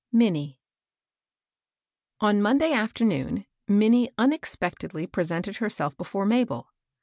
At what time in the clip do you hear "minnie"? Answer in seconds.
3.67-4.09